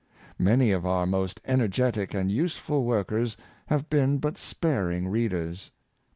Many 0.39 0.71
of 0.71 0.83
our 0.83 1.05
most 1.05 1.39
energetic 1.45 2.15
and 2.15 2.31
useful 2.31 2.85
workers 2.85 3.37
have 3.67 3.87
been 3.87 4.17
but 4.17 4.35
sparing 4.35 5.07
readers. 5.07 5.69